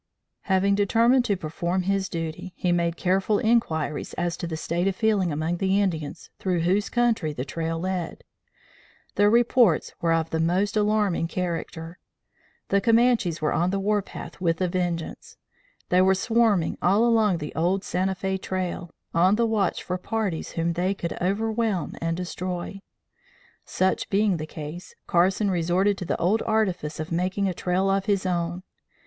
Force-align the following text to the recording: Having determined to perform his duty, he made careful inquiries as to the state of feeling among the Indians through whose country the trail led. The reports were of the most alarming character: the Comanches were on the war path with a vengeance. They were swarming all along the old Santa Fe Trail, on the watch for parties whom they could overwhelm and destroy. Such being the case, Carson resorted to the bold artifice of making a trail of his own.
Having 0.45 0.73
determined 0.73 1.25
to 1.25 1.37
perform 1.37 1.83
his 1.83 2.09
duty, 2.09 2.53
he 2.55 2.71
made 2.71 2.97
careful 2.97 3.37
inquiries 3.37 4.13
as 4.15 4.35
to 4.37 4.47
the 4.47 4.57
state 4.57 4.87
of 4.87 4.95
feeling 4.95 5.31
among 5.31 5.57
the 5.57 5.79
Indians 5.79 6.31
through 6.39 6.61
whose 6.61 6.89
country 6.89 7.33
the 7.33 7.45
trail 7.45 7.77
led. 7.77 8.23
The 9.13 9.29
reports 9.29 9.93
were 10.01 10.11
of 10.11 10.31
the 10.31 10.39
most 10.39 10.75
alarming 10.75 11.27
character: 11.27 11.99
the 12.69 12.81
Comanches 12.81 13.43
were 13.43 13.53
on 13.53 13.69
the 13.69 13.79
war 13.79 14.01
path 14.01 14.41
with 14.41 14.59
a 14.59 14.67
vengeance. 14.67 15.37
They 15.89 16.01
were 16.01 16.15
swarming 16.15 16.79
all 16.81 17.05
along 17.05 17.37
the 17.37 17.53
old 17.53 17.83
Santa 17.83 18.15
Fe 18.15 18.39
Trail, 18.39 18.89
on 19.13 19.35
the 19.35 19.45
watch 19.45 19.83
for 19.83 19.99
parties 19.99 20.53
whom 20.53 20.73
they 20.73 20.95
could 20.95 21.15
overwhelm 21.21 21.93
and 22.01 22.17
destroy. 22.17 22.81
Such 23.65 24.09
being 24.09 24.37
the 24.37 24.47
case, 24.47 24.95
Carson 25.05 25.51
resorted 25.51 25.95
to 25.99 26.05
the 26.05 26.17
bold 26.17 26.41
artifice 26.47 26.99
of 26.99 27.11
making 27.11 27.47
a 27.47 27.53
trail 27.53 27.87
of 27.87 28.05
his 28.05 28.25
own. 28.25 28.63